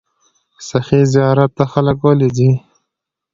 [0.69, 2.51] سخي زیارت ته خلک ولې ځي؟